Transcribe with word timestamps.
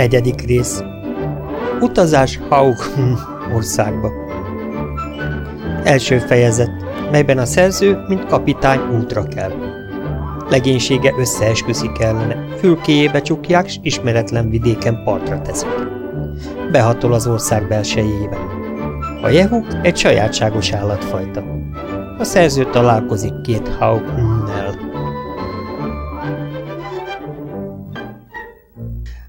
Negyedik 0.00 0.40
rész 0.40 0.82
Utazás 1.80 2.40
Haug 2.48 2.76
országba 3.54 4.10
Első 5.84 6.18
fejezet, 6.18 6.70
melyben 7.10 7.38
a 7.38 7.44
szerző, 7.44 8.04
mint 8.08 8.26
kapitány 8.26 8.80
útra 9.00 9.22
kell. 9.22 9.52
Legénysége 10.48 11.14
összeesküszik 11.18 11.98
ellene, 11.98 12.46
fülkéjébe 12.58 13.20
csukják, 13.20 13.68
s 13.68 13.78
ismeretlen 13.82 14.50
vidéken 14.50 15.02
partra 15.04 15.40
teszik. 15.40 15.88
Behatol 16.72 17.12
az 17.12 17.26
ország 17.26 17.68
belsejébe. 17.68 18.36
A 19.22 19.28
jehuk 19.28 19.66
egy 19.82 19.96
sajátságos 19.96 20.72
állatfajta. 20.72 21.42
A 22.18 22.24
szerző 22.24 22.64
találkozik 22.64 23.40
két 23.40 23.68
Haug-nel. 23.68 24.39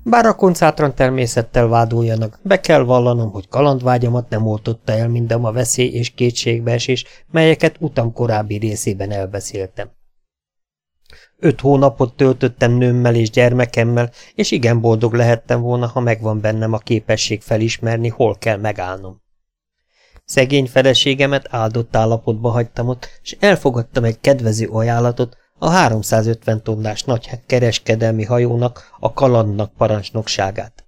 Bár 0.04 0.26
a 0.26 0.36
koncátran 0.36 0.96
természettel 0.96 1.68
vádoljanak, 1.68 2.40
be 2.44 2.60
kell 2.60 2.84
vallanom, 2.84 3.32
hogy 3.32 3.48
kalandvágyamat 3.48 4.30
nem 4.30 4.48
oltotta 4.48 4.91
el 4.91 5.08
mindem 5.08 5.46
a 5.46 5.52
veszély 5.52 5.90
és 5.90 6.10
kétségbeesés, 6.10 7.05
melyeket 7.32 7.76
utam 7.80 8.14
korábbi 8.14 8.58
részében 8.58 9.12
elbeszéltem. 9.12 9.91
Öt 11.40 11.62
hónapot 11.62 12.16
töltöttem 12.16 12.72
nőmmel 12.72 13.16
és 13.16 13.30
gyermekemmel, 13.30 14.12
és 14.36 14.52
igen 14.52 14.82
boldog 14.82 15.14
lehettem 15.14 15.62
volna, 15.62 15.88
ha 15.88 16.00
megvan 16.00 16.41
bennem 16.41 16.74
a 16.74 16.77
képesség 16.77 17.41
felismerni, 17.41 18.08
hol 18.08 18.38
kell 18.38 18.58
megállnom. 18.58 19.22
Szegény 20.26 20.68
feleségemet 20.68 21.48
áldott 21.49 21.96
állapotba 21.96 22.49
hagytam 22.49 22.88
ott, 22.88 23.10
és 23.22 23.38
elfogadtam 23.40 24.04
egy 24.04 24.20
kedvező 24.20 24.68
ajánlatot, 24.68 25.38
a 25.63 25.70
350 25.70 26.63
tonnás 26.63 27.03
nagy 27.03 27.29
kereskedelmi 27.45 28.23
hajónak, 28.23 28.95
a 28.99 29.13
kalandnak 29.13 29.73
parancsnokságát. 29.73 30.85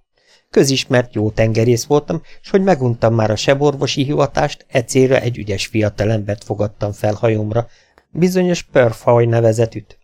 Közismert 0.50 1.14
jó 1.14 1.30
tengerész 1.30 1.84
voltam, 1.84 2.22
és 2.42 2.50
hogy 2.50 2.62
meguntam 2.62 3.14
már 3.14 3.30
a 3.30 3.36
seborvosi 3.36 4.04
hivatást, 4.04 4.66
e 4.68 4.82
célra 4.84 5.20
egy 5.20 5.38
ügyes 5.38 5.66
fiatalembert 5.66 6.44
fogadtam 6.44 6.92
fel 6.92 7.14
hajomra, 7.14 7.66
bizonyos 8.10 8.62
Perfaj 8.62 9.24
nevezetűt. 9.24 9.98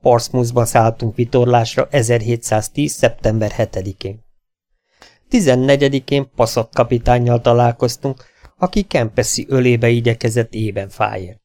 Portsmouthba 0.00 0.64
szálltunk 0.64 1.16
vitorlásra 1.16 1.88
1710. 1.90 2.92
szeptember 2.92 3.52
7-én. 3.56 4.24
14-én 5.30 6.30
Passat 6.36 6.74
kapitánnyal 6.74 7.40
találkoztunk, 7.40 8.24
aki 8.58 8.82
Kempeszi 8.82 9.46
ölébe 9.48 9.88
igyekezett 9.88 10.54
ében 10.54 10.88
fájért. 10.88 11.44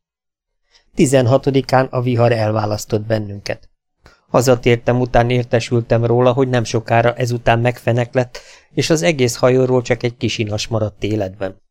Tizenhatodikán 0.95 1.85
a 1.85 2.01
vihar 2.01 2.31
elválasztott 2.31 3.01
bennünket. 3.05 3.69
Hazatértem 4.27 4.99
után 4.99 5.29
értesültem 5.29 6.05
róla, 6.05 6.33
hogy 6.33 6.49
nem 6.49 6.63
sokára 6.63 7.13
ezután 7.13 7.59
megfenek 7.59 8.13
lett, 8.13 8.39
és 8.73 8.89
az 8.89 9.01
egész 9.01 9.35
hajóról 9.35 9.81
csak 9.81 10.03
egy 10.03 10.17
kis 10.17 10.37
inas 10.37 10.67
maradt 10.67 11.03
életben. 11.03 11.61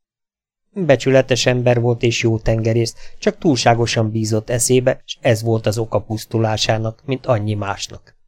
Becsületes 0.72 1.46
ember 1.46 1.80
volt 1.80 2.02
és 2.02 2.22
jó 2.22 2.38
tengerész, 2.38 2.94
csak 3.18 3.38
túlságosan 3.38 4.10
bízott 4.10 4.50
eszébe, 4.50 5.02
és 5.04 5.16
ez 5.20 5.42
volt 5.42 5.66
az 5.66 5.78
oka 5.78 6.00
pusztulásának, 6.00 7.02
mint 7.04 7.26
annyi 7.26 7.54
másnak. 7.54 8.18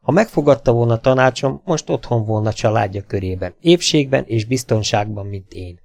Ha 0.00 0.12
megfogadta 0.12 0.72
volna 0.72 1.00
tanácsom, 1.00 1.60
most 1.64 1.90
otthon 1.90 2.24
volna 2.24 2.52
családja 2.52 3.02
körében, 3.02 3.54
épségben 3.60 4.24
és 4.26 4.44
biztonságban, 4.44 5.26
mint 5.26 5.52
én. 5.52 5.80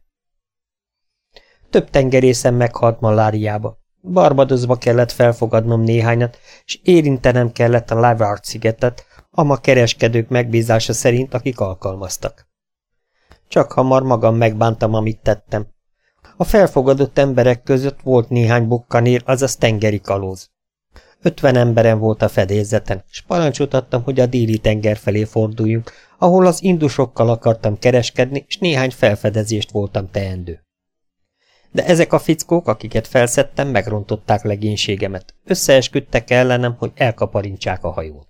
Több 1.69 1.89
tengerészem 1.89 2.55
meghalt 2.55 2.99
maláriába, 2.99 3.78
Barbadosba 4.01 4.75
kellett 4.75 5.11
felfogadnom 5.11 5.81
néhányat, 5.81 6.37
és 6.65 6.79
érintenem 6.83 7.51
kellett 7.51 7.91
a 7.91 7.99
Lavard 7.99 8.43
szigetet, 8.43 9.05
ama 9.31 9.57
kereskedők 9.57 10.29
megbízása 10.29 10.93
szerint, 10.93 11.33
akik 11.33 11.59
alkalmaztak. 11.59 12.47
Csak 13.47 13.71
hamar 13.71 14.03
magam 14.03 14.35
megbántam, 14.35 14.93
amit 14.93 15.19
tettem. 15.19 15.67
A 16.37 16.43
felfogadott 16.43 17.17
emberek 17.17 17.63
között 17.63 17.99
volt 18.01 18.29
néhány 18.29 18.67
bukkanér, 18.67 19.21
azaz 19.25 19.55
tengeri 19.55 19.99
kalóz. 19.99 20.49
Ötven 21.21 21.55
emberem 21.55 21.99
volt 21.99 22.21
a 22.21 22.29
fedélzeten, 22.29 23.03
és 23.09 23.21
parancsot 23.21 23.73
adtam, 23.73 24.03
hogy 24.03 24.19
a 24.19 24.25
déli 24.25 24.57
tenger 24.57 24.97
felé 24.97 25.23
forduljunk, 25.23 25.91
ahol 26.17 26.45
az 26.45 26.63
indusokkal 26.63 27.29
akartam 27.29 27.79
kereskedni, 27.79 28.43
és 28.47 28.57
néhány 28.57 28.91
felfedezést 28.91 29.71
voltam 29.71 30.09
teendő. 30.11 30.68
De 31.71 31.85
ezek 31.85 32.13
a 32.13 32.19
fickók, 32.19 32.67
akiket 32.67 33.07
felszedtem, 33.07 33.67
megrontották 33.67 34.43
legénységemet. 34.43 35.33
Összeesküdtek 35.45 36.29
ellenem, 36.29 36.75
hogy 36.77 36.91
elkaparintsák 36.95 37.83
a 37.83 37.91
hajót. 37.91 38.27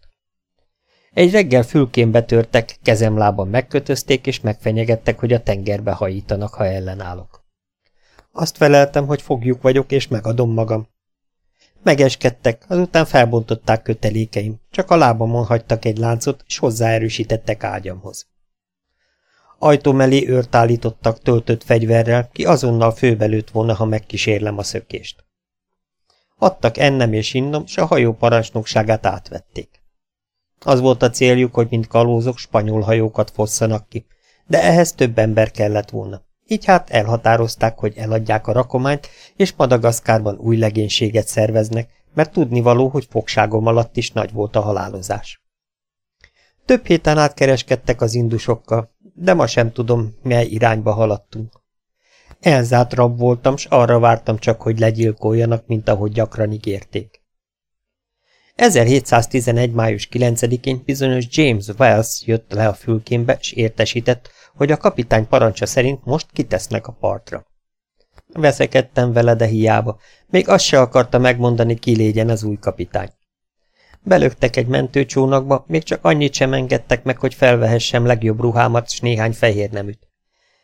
Egy 1.14 1.32
reggel 1.32 1.64
fülkén 1.64 2.12
betörtek, 2.12 2.78
kezemlában 2.84 3.48
megkötözték, 3.48 4.28
és 4.28 4.40
megfenyegettek, 4.40 5.20
hogy 5.20 5.34
a 5.34 5.44
tengerbe 5.44 5.92
hajítanak, 5.92 6.54
ha 6.54 6.66
ellenállok. 6.66 7.44
Azt 8.32 8.58
feleltem, 8.58 9.06
hogy 9.06 9.22
fogjuk 9.22 9.62
vagyok, 9.62 9.92
és 9.92 10.08
megadom 10.08 10.54
magam. 10.54 10.88
Megeskedtek, 11.84 12.66
azután 12.68 13.06
felbontották 13.06 13.82
kötelékeim, 13.82 14.60
csak 14.72 14.92
a 14.92 14.96
lábamon 14.96 15.46
hagytak 15.46 15.86
egy 15.86 15.98
láncot, 15.98 16.44
és 16.48 16.58
hozzáerősítettek 16.58 17.64
ágyamhoz. 17.64 18.28
Ajtó 19.62 19.92
mellé 19.92 20.28
őrt 20.28 20.56
állítottak 20.56 21.22
töltött 21.22 21.64
fegyverrel, 21.64 22.30
ki 22.32 22.46
azonnal 22.46 22.92
főbelőtt 22.92 23.50
volna, 23.50 23.74
ha 23.74 23.86
megkísérlem 23.86 24.58
a 24.58 24.64
szökést. 24.64 25.24
Adtak 26.38 26.78
ennem 26.78 27.14
és 27.14 27.34
innom, 27.34 27.66
s 27.66 27.78
a 27.78 27.86
hajó 27.86 28.14
parancsnokságát 28.14 29.06
átvették. 29.06 29.82
Az 30.66 30.80
volt 30.80 31.02
a 31.02 31.10
céljuk, 31.10 31.54
hogy 31.54 31.68
mint 31.70 31.88
kalózok 31.88 32.38
spanyol 32.38 32.82
hajókat 32.82 33.32
fosszanak 33.32 33.90
ki, 33.90 34.06
de 34.48 34.64
ehhez 34.64 34.94
több 34.94 35.18
ember 35.18 35.52
kellett 35.52 35.90
volna. 35.90 36.22
Így 36.48 36.66
hát 36.66 36.90
elhatározták, 36.90 37.80
hogy 37.80 37.94
eladják 37.98 38.48
a 38.48 38.52
rakományt, 38.52 39.10
és 39.36 39.54
Madagaszkárban 39.58 40.38
új 40.38 40.58
legénységet 40.58 41.28
szerveznek, 41.28 41.90
mert 42.14 42.32
tudnivaló, 42.32 42.88
hogy 42.88 43.08
fogságom 43.10 43.66
alatt 43.66 43.98
is 43.98 44.12
nagy 44.12 44.32
volt 44.32 44.56
a 44.56 44.62
halálozás. 44.62 45.42
Több 46.66 46.86
héten 46.86 47.18
át 47.18 47.34
kereskedtek 47.34 48.02
az 48.02 48.14
indusokkal, 48.14 48.96
de 49.22 49.34
ma 49.34 49.48
sem 49.48 49.72
tudom, 49.72 50.16
mely 50.24 50.46
irányba 50.46 50.92
haladtunk. 50.92 51.54
Elzárt 52.40 52.94
rab 52.94 53.18
voltam, 53.18 53.58
s 53.58 53.66
arra 53.66 54.00
vártam 54.00 54.38
csak, 54.38 54.62
hogy 54.62 54.80
legyilkoljanak, 54.80 55.68
mint 55.68 55.90
ahogy 55.90 56.12
gyakran 56.12 56.52
ígérték. 56.52 57.22
1711. 58.56 59.72
május 59.72 60.08
9-én 60.12 60.82
bizonyos 60.86 61.26
James 61.30 61.68
Wells 61.68 62.22
jött 62.26 62.52
le 62.52 62.68
a 62.68 62.74
fülkémbe, 62.74 63.38
és 63.40 63.52
értesített, 63.52 64.30
hogy 64.56 64.72
a 64.72 64.78
kapitány 64.78 65.28
parancsa 65.28 65.66
szerint 65.66 66.06
most 66.06 66.28
kitesznek 66.32 66.88
a 66.88 66.92
partra. 66.92 67.46
Veszekedtem 68.34 69.14
vele, 69.14 69.36
de 69.36 69.46
hiába. 69.46 70.00
Még 70.28 70.50
azt 70.50 70.66
se 70.66 70.82
akarta 70.82 71.18
megmondani, 71.18 71.76
ki 71.76 71.96
légyen 71.96 72.30
az 72.30 72.44
új 72.44 72.58
kapitány. 72.60 73.10
Belöktek 74.10 74.56
egy 74.56 74.68
mentőcsónakba, 74.68 75.64
még 75.68 75.84
csak 75.84 76.06
annyit 76.06 76.34
sem 76.34 76.54
engedtek 76.54 77.04
meg, 77.04 77.20
hogy 77.20 77.34
felvehessem 77.34 78.06
legjobb 78.06 78.40
ruhámat 78.40 78.90
s 78.90 79.00
néhány 79.00 79.34
fehér 79.34 79.72
neműt. 79.72 80.08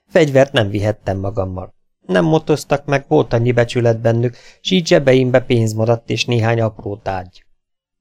Fegyvert 0.07 0.51
nem 0.51 0.69
vihettem 0.69 1.17
magammal. 1.17 1.73
Nem 2.05 2.25
motoztak 2.25 2.85
meg, 2.85 3.05
volt 3.07 3.33
annyi 3.33 3.51
becsület 3.51 3.99
bennük, 3.99 4.35
s 4.61 4.71
így 4.71 4.87
zsebeimbe 4.87 5.39
pénz 5.39 5.73
maradt 5.73 6.09
és 6.09 6.25
néhány 6.25 6.61
apró 6.61 6.97
tárgy. 6.97 7.45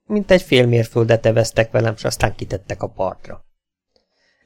Mint 0.07 0.31
egy 0.31 0.43
fél 0.43 0.67
mérföldet 0.67 1.27
eveztek 1.27 1.71
velem, 1.71 1.97
s 1.97 2.05
aztán 2.05 2.35
kitettek 2.35 2.83
a 2.83 2.89
partra. 2.89 3.45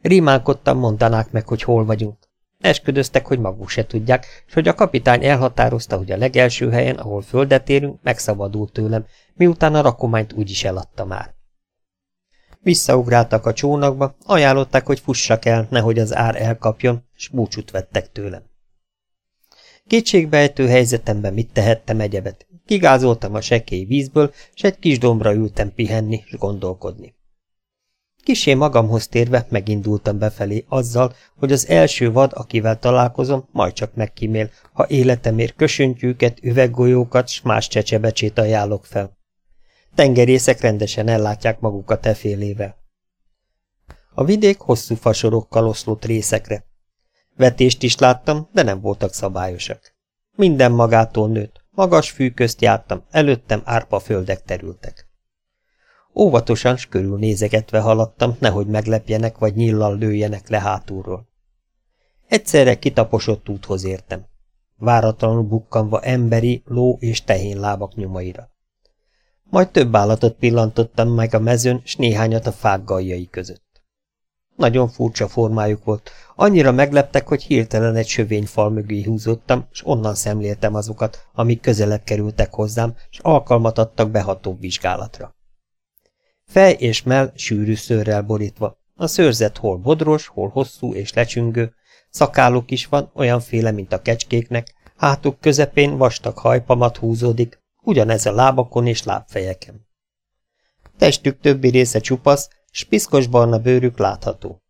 Rímálkodtam, 0.03 0.78
mondanák 0.78 1.30
meg, 1.30 1.48
hogy 1.48 1.62
hol 1.62 1.84
vagyunk. 1.84 2.28
Esküdöztek, 2.59 3.27
hogy 3.27 3.39
maguk 3.39 3.69
se 3.69 3.87
tudják, 3.87 4.45
és 4.47 4.55
hogy 4.55 4.69
a 4.69 4.75
kapitány 4.75 5.25
elhatározta, 5.25 5.97
hogy 5.97 6.11
a 6.11 6.17
legelső 6.17 6.71
helyen, 6.71 6.97
ahol 6.97 7.23
földet 7.23 7.69
érünk, 7.69 8.03
megszabadult 8.03 8.72
tőlem, 8.72 9.07
miután 9.34 9.75
a 9.75 9.81
rakományt 9.81 10.33
úgyis 10.33 10.65
eladta 10.65 11.05
már. 11.05 11.34
Visszaugráltak 12.60 13.47
a 13.47 13.53
csónakba, 13.53 14.16
ajánlották, 14.25 14.87
hogy 14.87 15.01
fussak 15.01 15.45
el, 15.45 15.66
nehogy 15.71 15.99
az 15.99 16.15
ár 16.15 16.43
elkapjon, 16.43 17.05
s 17.15 17.28
búcsút 17.28 17.71
vettek 17.71 18.13
tőlem. 18.13 18.43
Kétségbejtő 19.87 20.69
helyzetemben 20.69 21.34
mit 21.34 21.53
tehettem 21.53 22.01
egyebet? 22.01 22.47
Kigázoltam 22.66 23.34
a 23.34 23.41
sekély 23.41 23.84
vízből, 23.84 24.33
s 24.54 24.63
egy 24.63 24.78
kis 24.78 24.99
dombra 24.99 25.34
ültem 25.34 25.75
pihenni, 25.75 26.22
s 26.27 26.37
gondolkodni. 26.37 27.17
Kisé 28.22 28.54
magamhoz 28.54 29.09
térve 29.09 29.47
megindultam 29.48 30.18
befelé 30.18 30.65
azzal, 30.68 31.15
hogy 31.36 31.53
az 31.53 31.68
első 31.68 32.12
vad, 32.12 32.32
akivel 32.34 32.78
találkozom, 32.78 33.48
majd 33.53 33.72
csak 33.72 33.94
megkímél, 33.94 34.50
ha 34.72 34.86
életemért 34.88 35.54
kösöntyűket, 35.56 36.38
üveggolyókat 36.42 37.28
s 37.28 37.42
más 37.42 37.68
csecsebecsét 37.68 38.38
ajánlok 38.38 38.84
fel. 38.84 39.16
Tengerészek 39.94 40.60
rendesen 40.60 41.09
ellátják 41.09 41.60
magukat 41.60 42.06
efélével. 42.06 42.76
A 44.15 44.24
vidék 44.24 44.59
hosszú 44.59 44.94
fasorokkal 44.94 45.68
oszlott 45.68 46.04
részekre. 46.04 46.65
Vetést 47.36 47.82
is 47.82 47.97
láttam, 47.97 48.48
de 48.53 48.62
nem 48.62 48.80
voltak 48.80 49.12
szabályosak. 49.12 49.94
Minden 50.36 50.72
magától 50.72 51.28
nőtt, 51.28 51.65
magas 51.70 52.10
fű 52.10 52.30
közt 52.30 52.60
jártam, 52.60 53.04
előttem 53.10 53.62
árpa 53.65 53.98
földek 53.98 54.42
terültek. 54.42 55.08
Óvatosan 56.20 56.76
s 56.76 56.86
körülnézegetve 56.86 57.80
haladtam, 57.80 58.36
nehogy 58.38 58.66
meglepjenek, 58.66 59.38
vagy 59.38 59.54
nyillal 59.54 59.98
lőjenek 59.98 60.48
le 60.48 60.60
hátulról. 60.60 61.28
Egyszerre 62.28 62.78
kitaposott 62.78 63.48
úthoz 63.48 63.84
értem. 63.84 64.24
Váratlanul 64.76 65.42
bukkanva 65.42 66.00
emberi, 66.00 66.62
ló 66.65 66.97
és 67.00 67.24
tehén 67.24 67.60
lábak 67.60 67.94
nyomaira. 67.94 68.50
Majd 69.50 69.70
több 69.70 69.97
állatot 69.97 70.34
pillantottam 70.34 71.09
meg 71.09 71.34
a 71.34 71.38
mezőn, 71.38 71.80
s 71.84 71.97
néhányat 71.97 72.47
a 72.47 72.53
fák 72.53 72.84
galjai 72.84 73.28
között. 73.30 73.82
Nagyon 74.56 74.88
furcsa 74.88 75.28
formájuk 75.28 75.84
volt, 75.84 76.10
annyira 76.36 76.72
megleptek, 76.72 77.28
hogy 77.28 77.42
hirtelen 77.42 77.97
egy 77.97 78.06
sövény 78.06 78.47
fal 78.47 78.70
mögé 78.70 79.03
húzottam, 79.03 79.66
s 79.70 79.86
onnan 79.86 80.15
szemléltem 80.15 80.74
azokat, 80.74 81.26
amik 81.32 81.60
közelebb 81.60 82.04
kerültek 82.04 82.54
hozzám, 82.54 82.94
s 83.10 83.18
alkalmat 83.18 83.78
adtak 83.78 84.10
beható 84.10 84.56
vizsgálatra. 84.60 85.36
Fej 86.48 86.77
és 86.78 87.03
mell 87.03 87.33
sűrű 87.34 87.74
szőrrel 87.74 88.22
borítva, 88.22 88.78
a 88.95 89.06
szőrzet 89.06 89.56
hol 89.56 89.77
bodros, 89.77 90.27
hol 90.27 90.48
hosszú 90.48 90.95
és 90.95 91.12
lecsüngő, 91.12 91.74
szakáluk 92.10 92.71
is 92.71 92.86
van, 92.86 93.10
olyanféle, 93.15 93.71
mint 93.71 93.92
a 93.92 94.03
kecskéknek, 94.03 94.74
hátuk 94.97 95.41
közepén 95.41 95.97
vastag 95.97 96.39
hajpamat 96.39 96.97
húzódik, 96.97 97.59
ugyanez 97.83 98.27
a 98.27 98.33
lábakon 98.33 98.86
és 98.86 99.03
lábfejeken. 99.03 99.86
Testük 100.98 101.41
többi 101.41 101.68
része 101.68 101.98
csupasz, 101.98 102.48
s 102.71 102.84
piszkos 102.84 103.27
barna 103.27 103.59
bőrük 103.59 103.98
látható. 103.98 104.62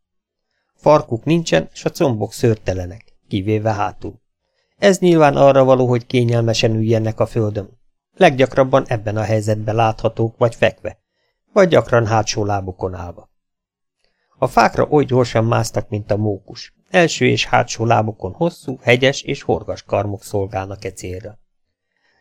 Farkuk 0.75 1.25
nincsen, 1.25 1.69
s 1.73 1.85
a 1.85 1.91
combok 1.91 2.33
szőrtelenek, 2.33 3.05
kivéve 3.29 3.73
hátul. 3.73 4.21
Ez 4.79 4.99
nyilván 4.99 5.37
arra 5.37 5.65
való, 5.65 5.87
hogy 5.87 6.07
kényelmesen 6.07 6.75
üljenek 6.75 7.21
a 7.21 7.27
földön. 7.27 7.81
Leggyakrabban 8.17 8.85
ebben 8.87 9.17
a 9.17 9.23
helyzetben 9.23 9.75
láthatók, 9.75 10.39
vagy 10.39 10.55
fekve, 10.55 10.99
vagy 11.53 11.69
gyakran 11.69 12.07
hátsó 12.07 12.45
lábukon 12.45 12.95
állva. 12.95 13.31
A 14.39 14.47
fákra 14.47 14.87
oly 14.91 15.05
gyorsan 15.05 15.45
másztak, 15.45 15.89
mint 15.89 16.11
a 16.11 16.17
mókus. 16.17 16.75
Első 16.91 17.27
és 17.27 17.47
hátsó 17.47 17.85
lábukon 17.85 18.33
hosszú, 18.33 18.79
hegyes 18.83 19.23
és 19.23 19.43
horgas 19.43 19.83
karmok 19.83 20.23
szolgálnak 20.23 20.85
e 20.85 20.91
célra. 20.91 21.39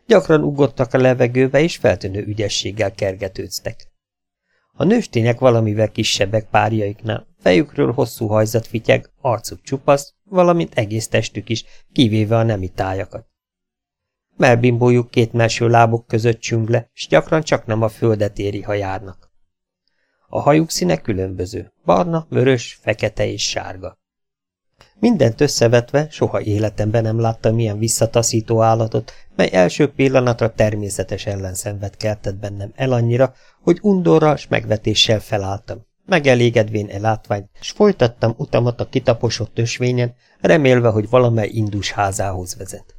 Gyakran 0.06 0.42
ugrottak 0.42 0.94
a 0.94 0.98
levegőbe, 0.98 1.60
és 1.60 1.76
feltűnő 1.76 2.24
ügyességgel 2.24 2.92
kergetőztek. 2.92 3.92
A 4.72 4.84
nőstények 4.84 5.38
valamivel 5.38 5.90
kisebbek 5.90 6.48
párjaiknál, 6.50 7.26
fejükről 7.38 7.92
hosszú 7.92 8.26
hajzat 8.26 8.66
fityeg, 8.66 9.10
arcuk 9.20 9.62
csupasz, 9.62 10.14
valamint 10.24 10.74
egész 10.74 11.08
testük 11.08 11.48
is, 11.48 11.64
kivéve 11.92 12.36
a 12.36 12.42
nemi 12.42 12.68
tájakat. 12.68 13.27
Melbimbójuk 14.38 15.10
két 15.10 15.32
melső 15.32 15.68
lábuk 15.68 16.06
között 16.06 16.40
csüng 16.40 16.68
le, 16.68 16.90
s 16.92 17.06
gyakran 17.06 17.42
csak 17.42 17.66
nem 17.66 17.82
a 17.82 17.88
földet 17.88 18.38
éri, 18.38 18.62
ha 18.62 18.72
járnak. 18.72 19.30
A 20.28 20.40
hajuk 20.40 20.70
színe 20.70 20.96
különböző, 20.96 21.72
barna, 21.84 22.26
vörös, 22.28 22.78
fekete 22.82 23.26
és 23.26 23.48
sárga. 23.48 23.98
Mindent 25.00 25.40
összevetve 25.40 26.06
soha 26.10 26.40
életemben 26.40 27.02
nem 27.02 27.20
láttam 27.20 27.54
milyen 27.54 27.78
visszataszító 27.78 28.62
állatot, 28.62 29.12
mely 29.36 29.48
első 29.52 29.92
pillanatra 29.92 30.52
természetes 30.52 31.26
ellenszenvet 31.26 31.96
keltett 31.96 32.36
bennem 32.36 32.72
el 32.74 32.92
annyira, 32.92 33.34
hogy 33.62 33.78
undorral 33.82 34.36
s 34.36 34.48
megvetéssel 34.48 35.20
felálltam. 35.20 35.86
Megelégedvén 36.06 36.88
e 36.88 36.98
látványt, 36.98 37.50
s 37.60 37.70
folytattam 37.70 38.34
utamat 38.36 38.80
a 38.80 38.88
kitaposott 38.88 39.58
ösvényen, 39.58 40.14
remélve, 40.40 40.88
hogy 40.88 41.08
valamely 41.08 41.48
indus 41.48 41.92
házához 41.92 42.56
vezet. 42.56 42.97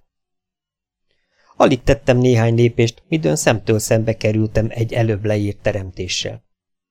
Alig 1.61 1.83
tettem 1.83 2.17
néhány 2.17 2.55
lépést, 2.55 3.03
midőn 3.07 3.35
szemtől 3.35 3.79
szembe 3.79 4.17
kerültem 4.17 4.67
egy 4.69 4.93
előbb 4.93 5.25
leírt 5.25 5.57
teremtéssel. 5.61 6.43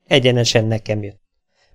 Egyenesen 0.07 0.65
nekem 0.65 1.03
jött. 1.03 1.21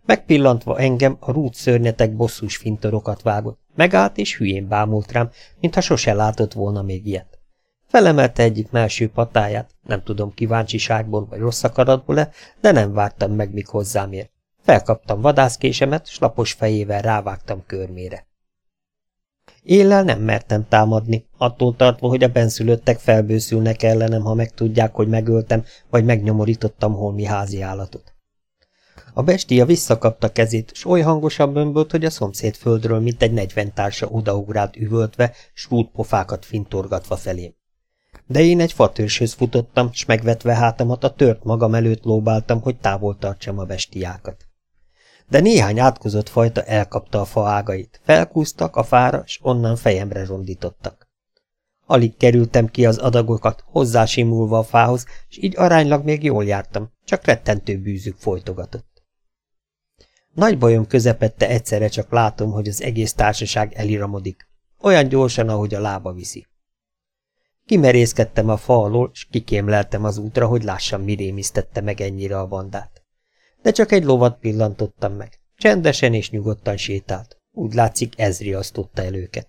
Megpillantva 0.06 0.80
engem, 0.80 1.18
a 1.20 1.32
rút 1.32 1.54
szörnyetek 1.54 2.16
bosszus 2.16 2.58
fintorokat 2.58 3.22
vágott. 3.22 3.60
Megállt 3.76 4.18
és 4.18 4.38
hülyén 4.38 4.68
bámult 4.68 5.12
rám, 5.12 5.30
mintha 5.60 5.82
sose 5.82 6.14
látott 6.14 6.54
volna 6.54 6.82
még 6.82 7.08
ilyet. 7.08 7.40
Felemelte 7.88 8.44
egyik 8.44 8.72
melső 8.72 9.10
patáját, 9.10 9.72
nem 9.84 10.04
tudom 10.04 10.34
kíváncsiságból 10.34 11.26
vagy 11.26 11.40
rossz 11.40 11.64
akaratból-e, 11.64 12.30
de 12.62 12.72
nem 12.72 12.94
vártam 12.94 13.32
meg, 13.32 13.54
míg 13.54 13.68
hozzám 13.68 14.12
ér. 14.12 14.30
Felkaptam 14.62 15.22
vadászkésemet, 15.22 16.08
s 16.08 16.20
lapos 16.20 16.52
fejével 16.52 17.02
rávágtam 17.02 17.64
körmére. 17.66 18.28
Éllel 19.64 20.04
nem 20.04 20.22
mertem 20.22 20.68
támadni, 20.68 21.26
attól 21.38 21.76
tartva, 21.76 22.08
hogy 22.08 22.24
a 22.24 22.28
benszülöttek 22.28 23.00
felbőszülnek 23.00 23.84
ellenem, 23.84 24.22
ha 24.22 24.34
megtudják, 24.34 24.94
hogy 24.94 25.08
megöltem, 25.08 25.64
vagy 25.90 26.06
megnyomorítottam 26.06 26.94
holmi 26.94 27.24
házi 27.24 27.62
állatot. 27.62 28.14
A 29.14 29.24
bestia 29.24 29.66
visszakapta 29.66 30.32
kezét, 30.32 30.72
s 30.74 30.86
oly 30.86 31.02
hangosan 31.02 31.54
bömbölt, 31.54 31.92
hogy 31.92 32.06
a 32.06 32.10
szomszéd 32.10 32.56
földről 32.56 33.00
mint 33.00 33.22
egy 33.22 33.34
negyven 33.34 33.74
társa 33.74 34.08
odaugrált 34.08 34.76
üvöltve, 34.76 35.32
s 35.54 35.68
pofákat 35.94 36.46
fintorgatva 36.46 37.16
felém. 37.16 37.56
De 38.28 38.42
én 38.42 38.60
egy 38.60 38.74
fatőrshöz 38.74 39.34
futottam, 39.34 39.92
s 39.92 40.06
megvetve 40.06 40.54
hátamat 40.56 41.04
a 41.04 41.14
tört 41.14 41.44
magam 41.44 41.74
előtt 41.74 42.04
lóbáltam, 42.04 42.62
hogy 42.62 42.78
távol 42.78 43.18
tartsam 43.18 43.60
a 43.60 43.64
bestiákat. 43.64 44.48
De 45.30 45.40
néhány 45.40 45.80
átkozott 45.80 46.30
fajta 46.30 46.64
elkapta 46.64 47.22
a 47.22 47.26
fa 47.26 47.48
ágait, 47.48 48.02
felkúztak 48.04 48.76
a 48.76 48.84
fára, 48.84 49.24
s 49.26 49.40
onnan 49.42 49.76
fejemre 49.76 50.26
rondítottak. 50.26 51.08
Alig 51.86 52.18
kerültem 52.18 52.68
ki 52.68 52.86
az 52.86 52.98
adagokat, 52.98 53.64
hozzásimulva 53.66 54.58
a 54.58 54.64
fához, 54.64 55.06
s 55.28 55.38
így 55.38 55.58
aránylag 55.58 56.04
még 56.04 56.24
jól 56.24 56.46
jártam, 56.46 56.92
csak 57.06 57.26
rettentő 57.26 57.78
bűzük 57.78 58.18
folytogatott. 58.18 59.04
Nagy 60.34 60.58
bajom 60.58 60.88
közepette 60.88 61.48
egyszerre 61.48 61.88
csak 61.88 62.12
látom, 62.12 62.52
hogy 62.52 62.68
az 62.68 62.82
egész 62.82 63.14
társaság 63.14 63.74
eliramodik. 63.74 64.48
Olyan 64.82 65.08
gyorsan, 65.08 65.50
ahogy 65.50 65.74
a 65.74 65.82
lába 65.82 66.14
viszi. 66.14 66.48
Kimerészkedtem 67.66 68.50
a 68.50 68.58
fa 68.58 68.84
alól, 68.84 69.10
s 69.14 69.28
kikémleltem 69.32 70.04
az 70.04 70.18
útra, 70.18 70.48
hogy 70.48 70.64
lássam, 70.64 71.02
mi 71.02 71.14
rémisztette 71.14 71.82
meg 71.82 72.02
ennyire 72.02 72.40
a 72.40 72.48
bandát. 72.48 72.93
De 73.64 73.72
csak 73.72 73.92
egy 73.92 74.04
lovat 74.04 74.40
pillantottam 74.40 75.14
meg. 75.14 75.40
Csendesen 75.56 76.14
és 76.14 76.30
nyugodtan 76.30 76.78
sétált. 76.78 77.38
Úgy 77.52 77.74
látszik, 77.74 78.20
ez 78.20 78.40
riasztotta 78.40 79.04
el 79.04 79.16
őket. 79.16 79.48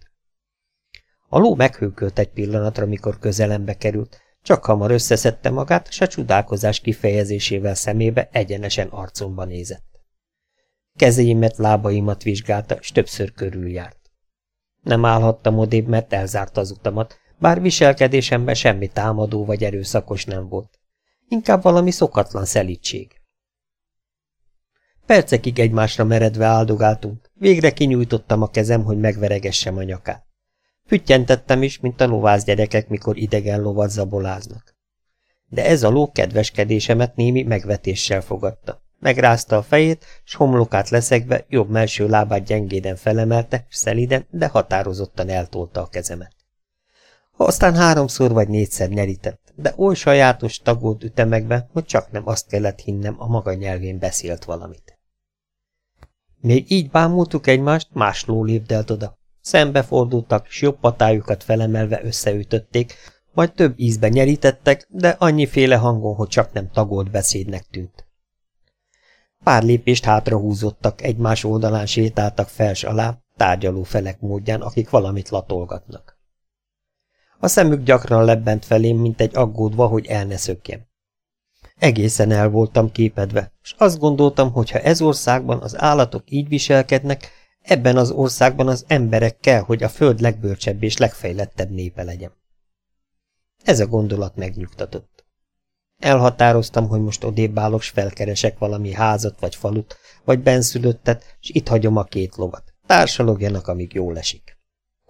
A 1.28 1.38
ló 1.38 1.54
meghőkölt 1.54 2.18
egy 2.18 2.30
pillanatra, 2.30 2.86
mikor 2.86 3.18
közelembe 3.18 3.76
került, 3.76 4.20
csak 4.42 4.64
hamar 4.64 4.90
összeszedte 4.90 5.50
magát, 5.50 5.92
s 5.92 6.00
a 6.00 6.06
csodálkozás 6.06 6.80
kifejezésével 6.80 7.74
szemébe 7.74 8.28
egyenesen 8.32 8.88
arcomba 8.88 9.44
nézett. 9.44 10.00
Kezeimet, 10.96 11.56
lábaimat 11.56 12.22
vizsgálta, 12.22 12.78
s 12.80 12.92
többször 12.92 13.32
körüljárt. 13.32 13.98
Nem 14.82 15.04
állhattam 15.04 15.58
odébb, 15.58 15.86
mert 15.86 16.12
elzárta 16.12 16.60
az 16.60 16.70
utamat, 16.70 17.18
bár 17.38 17.60
viselkedésemben 17.60 18.54
semmi 18.54 18.88
támadó 18.88 19.44
vagy 19.44 19.64
erőszakos 19.64 20.24
nem 20.24 20.48
volt. 20.48 20.78
Inkább 21.28 21.62
valami 21.62 21.90
szokatlan 21.90 22.44
szelítség. 22.44 23.23
Percekig 25.06 25.58
egymásra 25.58 26.04
meredve 26.04 26.44
áldogáltunk, 26.44 27.30
végre 27.34 27.70
kinyújtottam 27.72 28.42
a 28.42 28.50
kezem, 28.50 28.84
hogy 28.84 28.98
megveregessem 28.98 29.76
a 29.76 29.82
nyakát. 29.82 30.26
Füttyentettem 30.86 31.62
is, 31.62 31.80
mint 31.80 32.00
a 32.00 32.06
lovász 32.06 32.44
gyerekek, 32.44 32.88
mikor 32.88 33.16
idegen 33.16 33.60
lovat 33.60 33.90
zaboláznak. 33.90 34.76
De 35.48 35.64
ez 35.66 35.82
a 35.82 35.90
ló 35.90 36.12
kedveskedésemet 36.12 37.16
némi 37.16 37.42
megvetéssel 37.42 38.20
fogadta. 38.20 38.82
Megrázta 38.98 39.56
a 39.56 39.62
fejét, 39.62 40.04
s 40.24 40.34
homlokát 40.34 40.88
leszegve 40.88 41.44
jobb 41.48 41.70
melső 41.70 42.08
lábát 42.08 42.44
gyengéden 42.44 42.96
felemelte, 42.96 43.66
s 43.68 43.76
szeliden, 43.76 44.26
de 44.30 44.46
határozottan 44.46 45.28
eltolta 45.28 45.80
a 45.80 45.88
kezemet. 45.88 46.34
Aztán 47.36 47.74
háromszor 47.74 48.32
vagy 48.32 48.48
négyszer 48.48 48.88
nyerített, 48.88 49.52
de 49.54 49.72
oly 49.76 49.94
sajátos 49.94 50.58
tagolt 50.58 51.04
ütemekben, 51.04 51.68
hogy 51.72 51.84
csak 51.84 52.10
nem 52.10 52.28
azt 52.28 52.48
kellett 52.48 52.78
hinnem, 52.80 53.14
a 53.18 53.26
maga 53.26 53.54
nyelvén 53.54 53.98
beszélt 53.98 54.44
valamit. 54.44 54.93
Még 56.44 56.70
így 56.70 56.90
bámultuk 56.90 57.46
egymást, 57.46 57.88
más 57.92 58.24
ló 58.24 58.44
lépdelt 58.44 58.90
oda. 58.90 59.18
Szembefordultak, 59.40 60.46
s 60.46 60.62
jobb 60.62 60.78
patájukat 60.80 61.44
felemelve 61.44 62.04
összeütötték, 62.04 62.94
majd 63.32 63.52
több 63.52 63.74
ízben 63.76 64.10
nyerítettek, 64.10 64.86
de 64.88 65.08
annyiféle 65.08 65.76
hangon, 65.76 66.14
hogy 66.14 66.28
csak 66.28 66.52
nem 66.52 66.70
tagolt 66.70 67.10
beszédnek 67.10 67.64
tűnt. 67.70 68.06
Pár 69.44 69.62
lépést 69.62 70.04
hátrahúzottak, 70.04 71.02
egymás 71.02 71.44
oldalán 71.44 71.86
sétáltak 71.86 72.48
fels 72.48 72.84
alá, 72.84 73.18
tárgyaló 73.36 73.82
felek 73.82 74.20
módján, 74.20 74.60
akik 74.60 74.90
valamit 74.90 75.28
latolgatnak. 75.28 76.18
A 77.38 77.48
szemük 77.48 77.82
gyakran 77.82 78.24
lebbent 78.24 78.64
felém, 78.64 78.96
mint 78.96 79.20
egy 79.20 79.36
aggódva, 79.36 79.86
hogy 79.86 80.06
el 80.06 80.24
ne 80.24 80.36
szökjem. 80.36 80.80
Egészen 81.80 82.30
el 82.30 82.48
voltam 82.48 82.92
képedve, 82.92 83.52
és 83.62 83.74
azt 83.78 83.98
gondoltam, 83.98 84.52
hogy 84.52 84.70
ha 84.70 84.78
ez 84.78 85.00
országban 85.00 85.60
az 85.60 85.80
állatok 85.80 86.30
így 86.30 86.48
viselkednek, 86.48 87.30
ebben 87.60 87.96
az 87.96 88.10
országban 88.10 88.68
az 88.68 88.84
emberek 88.88 89.38
kell, 89.38 89.60
hogy 89.60 89.82
a 89.82 89.88
föld 89.88 90.20
legbölcsebb 90.20 90.82
és 90.82 90.96
legfejlettebb 90.96 91.70
népe 91.70 92.02
legyen. 92.02 92.32
Ez 93.64 93.80
a 93.80 93.86
gondolat 93.86 94.36
megnyugtatott. 94.36 95.24
Elhatároztam, 95.98 96.88
hogy 96.88 97.00
most 97.00 97.24
odébb 97.24 97.58
állok, 97.58 97.82
s 97.82 97.88
felkeresek 97.88 98.58
valami 98.58 98.92
házat 98.92 99.40
vagy 99.40 99.54
falut, 99.54 99.96
vagy 100.24 100.40
benszülöttet, 100.40 101.36
s 101.40 101.50
itt 101.52 101.68
hagyom 101.68 101.96
a 101.96 102.04
két 102.04 102.36
lovat. 102.36 102.74
Társalogjanak, 102.86 103.68
amíg 103.68 103.92
jól 103.92 104.18
esik. 104.18 104.53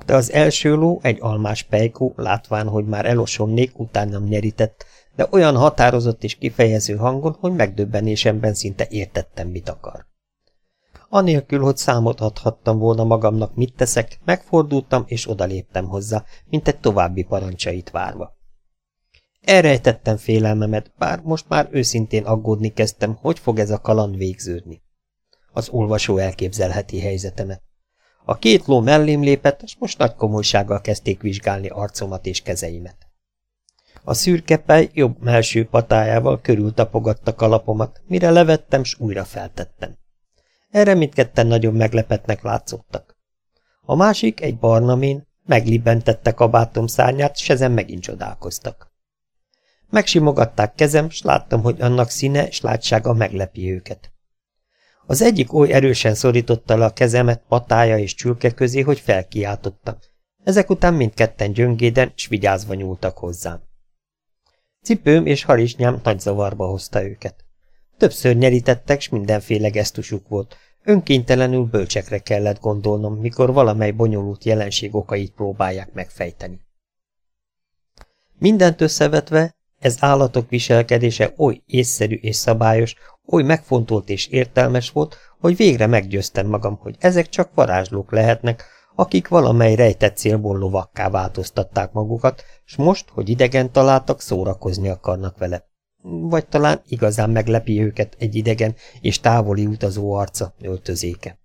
De 0.06 0.14
az 0.14 0.32
első 0.32 0.74
ló, 0.74 1.00
egy 1.02 1.18
almás 1.20 1.62
pejkó, 1.62 2.12
látván, 2.16 2.68
hogy 2.68 2.86
már 2.86 3.06
elosomnék, 3.06 3.78
utánam 3.78 4.24
nyerített, 4.24 4.84
de 5.16 5.26
olyan 5.30 5.56
határozott 5.56 6.24
és 6.24 6.34
kifejező 6.34 6.96
hangon, 6.96 7.36
hogy 7.40 7.52
megdöbbenésemben 7.52 8.54
szinte 8.54 8.86
értettem, 8.90 9.48
mit 9.48 9.68
akar. 9.68 10.06
Anélkül, 11.08 11.60
hogy 11.60 11.76
számot 11.76 12.20
adhattam 12.20 12.78
volna 12.78 13.04
magamnak, 13.04 13.54
mit 13.54 13.74
teszek, 13.76 14.18
megfordultam 14.24 15.04
és 15.06 15.28
odaléptem 15.28 15.86
hozzá, 15.86 16.24
mint 16.44 16.68
egy 16.68 16.78
további 16.78 17.22
parancsait 17.22 17.90
várva. 17.90 18.36
Elrejtettem 19.40 20.16
félelmemet, 20.16 20.92
bár 20.98 21.20
most 21.22 21.48
már 21.48 21.68
őszintén 21.70 22.24
aggódni 22.24 22.72
kezdtem, 22.72 23.18
hogy 23.20 23.38
fog 23.38 23.58
ez 23.58 23.70
a 23.70 23.80
kaland 23.80 24.16
végződni. 24.16 24.82
Az 25.52 25.68
olvasó 25.68 26.16
elképzelheti 26.16 27.00
helyzetemet. 27.00 27.62
A 28.24 28.38
két 28.38 28.66
ló 28.66 28.80
mellém 28.80 29.22
lépett, 29.22 29.62
és 29.62 29.76
most 29.78 29.98
nagy 29.98 30.14
komolysággal 30.14 30.80
kezdték 30.80 31.20
vizsgálni 31.20 31.68
arcomat 31.68 32.26
és 32.26 32.42
kezeimet. 32.42 32.96
A 34.04 34.14
szürke 34.14 34.88
jobb 34.92 35.22
melső 35.22 35.66
patájával 35.66 36.40
körül 36.40 36.74
tapogatta 36.74 37.34
kalapomat, 37.34 38.02
mire 38.06 38.30
levettem, 38.30 38.84
s 38.84 38.98
újra 38.98 39.24
feltettem. 39.24 39.96
Erre 40.70 40.94
mindketten 40.94 41.46
nagyon 41.46 41.74
meglepetnek 41.74 42.42
látszottak. 42.42 43.16
A 43.80 43.94
másik, 43.94 44.40
egy 44.40 44.58
barna 44.58 44.94
mén, 44.94 45.26
meglibbentette 45.44 46.32
kabátom 46.32 46.86
szárnyát, 46.86 47.36
s 47.36 47.48
ezen 47.48 47.72
megint 47.72 48.02
csodálkoztak. 48.02 48.92
Megsimogatták 49.90 50.74
kezem, 50.74 51.10
s 51.10 51.22
láttam, 51.22 51.62
hogy 51.62 51.80
annak 51.80 52.08
színe 52.08 52.46
és 52.46 52.60
látsága 52.60 53.12
meglepi 53.12 53.72
őket. 53.72 54.13
Az 55.06 55.22
egyik 55.22 55.52
oly 55.52 55.72
erősen 55.72 56.14
szorította 56.14 56.76
le 56.76 56.84
a 56.84 56.92
kezemet 56.92 57.42
patája 57.48 57.98
és 57.98 58.14
csülke 58.14 58.50
közé, 58.50 58.80
hogy 58.80 59.00
felkiáltottam. 59.00 59.96
Ezek 60.44 60.70
után 60.70 60.94
mindketten 60.94 61.52
gyöngéden, 61.52 62.12
s 62.14 62.26
vigyázva 62.26 62.74
nyúltak 62.74 63.18
hozzám. 63.18 63.62
Cipőm 64.82 65.26
és 65.26 65.44
harisnyám 65.44 66.00
nagy 66.02 66.20
zavarba 66.20 66.66
hozta 66.66 67.04
őket. 67.04 67.44
Többször 67.96 68.36
nyerítettek, 68.36 69.00
s 69.00 69.08
mindenféle 69.08 69.68
gesztusuk 69.68 70.28
volt. 70.28 70.56
Önkéntelenül 70.84 71.64
bölcsekre 71.64 72.18
kellett 72.18 72.60
gondolnom, 72.60 73.14
mikor 73.14 73.52
valamely 73.52 73.90
bonyolult 73.90 74.44
jelenség 74.44 74.94
okait 74.94 75.32
próbálják 75.32 75.92
megfejteni. 75.92 76.60
Mindent 78.38 78.80
összevetve, 78.80 79.54
ez 79.84 79.96
állatok 80.00 80.48
viselkedése 80.48 81.32
oly 81.36 81.62
észszerű 81.66 82.14
és 82.14 82.36
szabályos, 82.36 82.94
oly 83.26 83.42
megfontolt 83.42 84.08
és 84.08 84.26
értelmes 84.26 84.90
volt, 84.90 85.16
hogy 85.38 85.56
végre 85.56 85.86
meggyőztem 85.86 86.46
magam, 86.46 86.76
hogy 86.76 86.96
ezek 86.98 87.28
csak 87.28 87.54
varázslók 87.54 88.12
lehetnek, 88.12 88.64
akik 88.94 89.28
valamely 89.28 89.74
rejtett 89.74 90.16
célból 90.16 90.58
lovakká 90.58 91.10
változtatták 91.10 91.92
magukat, 91.92 92.44
s 92.64 92.76
most, 92.76 93.08
hogy 93.08 93.28
idegen 93.28 93.72
találtak, 93.72 94.20
szórakozni 94.20 94.88
akarnak 94.88 95.38
vele. 95.38 95.66
Vagy 96.02 96.46
talán 96.46 96.80
igazán 96.88 97.30
meglepi 97.30 97.82
őket 97.82 98.16
egy 98.18 98.34
idegen 98.34 98.74
és 99.00 99.20
távoli 99.20 99.66
utazó 99.66 100.12
arca, 100.12 100.54
öltözéke. 100.60 101.38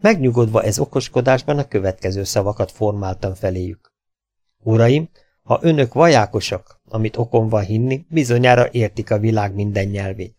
Megnyugodva 0.00 0.62
ez 0.62 0.78
okoskodásban 0.78 1.58
a 1.58 1.68
következő 1.68 2.24
szavakat 2.24 2.70
formáltam 2.70 3.34
feléjük. 3.34 3.92
Uraim, 4.62 5.10
ha 5.48 5.58
önök 5.62 5.92
vajákosak, 5.92 6.80
amit 6.88 7.16
okom 7.16 7.48
van 7.48 7.64
hinni, 7.64 8.04
bizonyára 8.08 8.68
értik 8.70 9.10
a 9.10 9.18
világ 9.18 9.54
minden 9.54 9.86
nyelvét. 9.86 10.36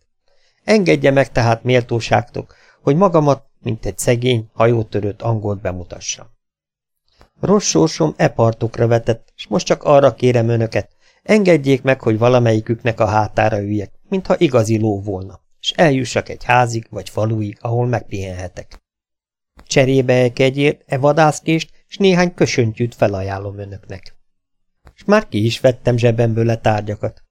Engedje 0.64 1.10
meg 1.10 1.32
tehát 1.32 1.64
méltóságtok, 1.64 2.54
hogy 2.82 2.96
magamat, 2.96 3.44
mint 3.62 3.86
egy 3.86 3.98
szegény, 3.98 4.50
hajótörött 4.52 5.22
angolt 5.22 5.60
bemutassam. 5.60 6.26
Rossz 7.40 7.66
sorsom 7.66 8.14
e 8.16 8.28
partokra 8.28 8.86
vetett, 8.86 9.32
és 9.36 9.46
most 9.46 9.66
csak 9.66 9.82
arra 9.82 10.14
kérem 10.14 10.48
önöket, 10.48 10.96
engedjék 11.22 11.82
meg, 11.82 12.00
hogy 12.00 12.18
valamelyiküknek 12.18 13.00
a 13.00 13.06
hátára 13.06 13.60
üljek, 13.60 13.92
mintha 14.08 14.34
igazi 14.38 14.78
ló 14.78 15.00
volna, 15.00 15.40
és 15.60 15.70
eljussak 15.70 16.28
egy 16.28 16.44
házig 16.44 16.86
vagy 16.90 17.08
faluig, 17.08 17.58
ahol 17.60 17.86
megpihenhetek. 17.86 18.82
Cserébe 19.64 20.14
egy 20.14 20.32
kegyért, 20.32 20.82
e 20.86 20.98
vadászkést, 20.98 21.70
és 21.88 21.96
néhány 21.96 22.34
kösöntyűt 22.34 22.94
felajánlom 22.94 23.58
önöknek 23.58 24.18
és 25.00 25.06
már 25.06 25.28
ki 25.28 25.44
is 25.44 25.60
vettem 25.60 25.96
zsebemből 25.96 26.48
a 26.48 26.60
tárgyakat. 26.60 27.22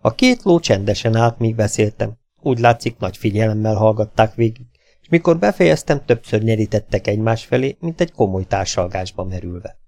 A 0.00 0.14
két 0.14 0.42
ló 0.42 0.60
csendesen 0.60 1.16
állt, 1.16 1.38
míg 1.38 1.54
beszéltem. 1.54 2.18
Úgy 2.40 2.58
látszik, 2.58 2.98
nagy 2.98 3.16
figyelemmel 3.16 3.74
hallgatták 3.74 4.34
végig, 4.34 4.66
és 5.00 5.08
mikor 5.08 5.38
befejeztem, 5.38 6.04
többször 6.04 6.42
nyerítettek 6.42 7.06
egymás 7.06 7.44
felé, 7.44 7.76
mint 7.80 8.00
egy 8.00 8.12
komoly 8.12 8.44
társalgásba 8.44 9.24
merülve. 9.24 9.78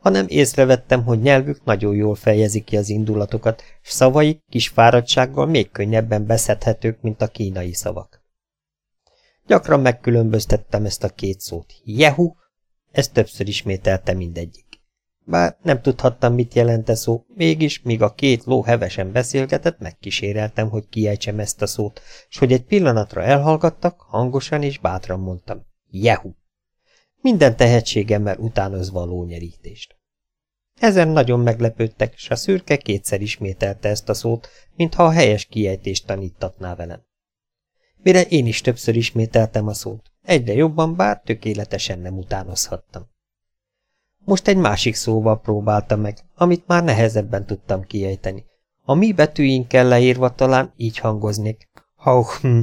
Hanem 0.00 0.24
észrevettem, 0.28 1.04
hogy 1.04 1.20
nyelvük 1.20 1.64
nagyon 1.64 1.94
jól 1.94 2.14
fejezi 2.14 2.60
ki 2.60 2.76
az 2.76 2.88
indulatokat, 2.88 3.62
és 3.82 3.90
szavaik 3.90 4.42
kis 4.48 4.68
fáradtsággal 4.68 5.46
még 5.46 5.70
könnyebben 5.70 6.26
beszedhetők, 6.26 7.00
mint 7.00 7.22
a 7.22 7.28
kínai 7.28 7.72
szavak. 7.72 8.22
Gyakran 9.46 9.80
megkülönböztettem 9.80 10.84
ezt 10.84 11.04
a 11.04 11.08
két 11.08 11.40
szót. 11.40 11.72
Jehu, 11.84 12.32
ezt 12.90 13.12
többször 13.12 13.48
ismételte 13.48 14.12
mindegyik. 14.12 14.69
Bár 15.30 15.56
nem 15.62 15.82
tudhattam, 15.82 16.34
mit 16.34 16.54
jelent 16.54 16.88
a 16.88 16.94
szó, 16.94 17.24
mégis, 17.34 17.82
míg 17.82 18.02
a 18.02 18.14
két 18.14 18.44
ló 18.44 18.62
hevesen 18.62 19.12
beszélgetett, 19.12 19.78
megkíséreltem, 19.78 20.68
hogy 20.68 20.88
kiejtsem 20.88 21.38
ezt 21.38 21.62
a 21.62 21.66
szót, 21.66 22.00
és 22.28 22.38
hogy 22.38 22.52
egy 22.52 22.64
pillanatra 22.64 23.22
elhallgattak, 23.22 24.00
hangosan 24.00 24.62
és 24.62 24.78
bátran 24.78 25.20
mondtam. 25.20 25.66
Jehu! 25.90 26.30
Minden 27.20 27.56
tehetségemmel 27.56 28.36
utánozva 28.38 29.00
a 29.00 29.04
lónyerítést. 29.04 29.96
Ezen 30.80 31.08
nagyon 31.08 31.40
meglepődtek, 31.40 32.16
s 32.16 32.30
a 32.30 32.36
szürke 32.36 32.76
kétszer 32.76 33.20
ismételte 33.20 33.88
ezt 33.88 34.08
a 34.08 34.14
szót, 34.14 34.48
mintha 34.76 35.04
a 35.04 35.10
helyes 35.10 35.44
kiejtést 35.44 36.06
tanítatná 36.06 36.74
velem. 36.74 37.02
Mire 38.02 38.22
én 38.22 38.46
is 38.46 38.60
többször 38.60 38.96
ismételtem 38.96 39.66
a 39.66 39.74
szót, 39.74 40.10
egyre 40.22 40.52
jobban, 40.52 40.96
bár 40.96 41.20
tökéletesen 41.24 41.98
nem 41.98 42.18
utánozhattam. 42.18 43.18
Most 44.24 44.48
egy 44.48 44.56
másik 44.56 44.94
szóval 44.94 45.40
próbáltam 45.40 46.00
meg, 46.00 46.18
amit 46.34 46.66
már 46.66 46.84
nehezebben 46.84 47.46
tudtam 47.46 47.82
kiejteni. 47.82 48.44
A 48.84 48.94
mi 48.94 49.12
betűinkkel 49.12 49.88
leírva 49.88 50.34
talán 50.34 50.72
így 50.76 50.98
hangoznék. 50.98 51.68
Hauchm. 51.94 52.60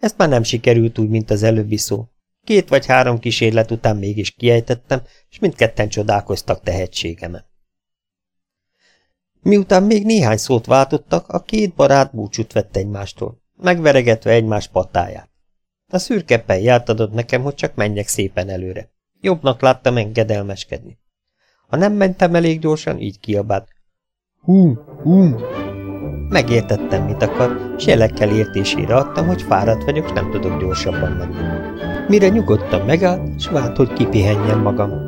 Ezt 0.00 0.16
már 0.16 0.28
nem 0.28 0.42
sikerült 0.42 0.98
úgy, 0.98 1.08
mint 1.08 1.30
az 1.30 1.42
előbbi 1.42 1.76
szó. 1.76 2.08
Két 2.44 2.68
vagy 2.68 2.86
három 2.86 3.18
kísérlet 3.18 3.70
után 3.70 3.96
mégis 3.96 4.30
kiejtettem, 4.30 5.02
és 5.30 5.38
mindketten 5.38 5.88
csodálkoztak 5.88 6.62
tehetségemen. 6.62 7.44
Miután 9.40 9.82
még 9.82 10.04
néhány 10.04 10.36
szót 10.36 10.66
váltottak, 10.66 11.28
a 11.28 11.42
két 11.42 11.74
barát 11.74 12.14
búcsút 12.14 12.52
vett 12.52 12.76
egymástól, 12.76 13.42
megveregetve 13.56 14.30
egymás 14.30 14.68
patáját. 14.68 15.30
A 15.88 15.98
szürke 15.98 16.58
jelt 16.60 16.88
adott 16.88 17.12
nekem, 17.12 17.42
hogy 17.42 17.54
csak 17.54 17.74
menjek 17.74 18.08
szépen 18.08 18.48
előre. 18.48 18.90
Jobbnak 19.26 19.60
láttam 19.60 19.96
engedelmeskedni. 19.96 20.98
Ha 21.68 21.76
nem 21.76 21.92
mentem 21.92 22.34
elég 22.34 22.60
gyorsan, 22.60 22.98
így 22.98 23.20
kiabált. 23.20 23.68
Hú, 24.40 24.74
hú. 25.02 25.36
Megértettem, 26.28 27.04
mit 27.04 27.22
akar, 27.22 27.74
és 27.76 27.86
jelekkel 27.86 28.30
értésére 28.30 28.94
adtam, 28.94 29.26
hogy 29.26 29.42
fáradt 29.42 29.84
vagyok, 29.84 30.12
nem 30.12 30.30
tudok 30.30 30.60
gyorsabban 30.60 31.12
menni. 31.12 31.36
Mire 32.08 32.28
nyugodtan 32.28 32.84
megállt, 32.84 33.40
s 33.40 33.48
várt, 33.48 33.76
hogy 33.76 33.92
kipihenjem 33.92 34.60
magam. 34.60 35.05